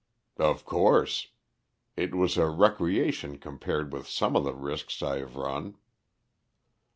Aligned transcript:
"Of 0.39 0.65
course. 0.65 1.27
It 1.95 2.15
was 2.15 2.35
a 2.35 2.47
recreation 2.49 3.37
compared 3.37 3.93
with 3.93 4.07
some 4.07 4.35
of 4.35 4.43
the 4.43 4.55
risks 4.55 5.03
I 5.03 5.19
have 5.19 5.35
run." 5.35 5.77